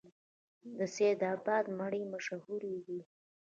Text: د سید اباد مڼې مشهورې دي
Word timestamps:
د 0.77 0.79
سید 0.95 1.19
اباد 1.33 1.65
مڼې 1.77 2.01
مشهورې 2.13 2.75
دي 2.85 2.99